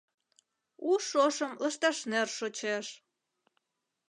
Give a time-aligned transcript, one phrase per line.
[0.89, 2.85] У шошым лышташнер шочеш.